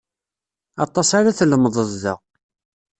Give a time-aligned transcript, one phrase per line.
[0.85, 2.13] Aṭas ara tlemded da.